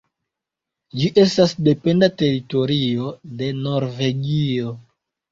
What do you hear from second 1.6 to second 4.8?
dependa teritorio de Norvegio.